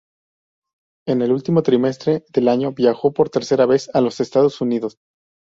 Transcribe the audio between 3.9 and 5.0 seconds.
a los Estados Unidos.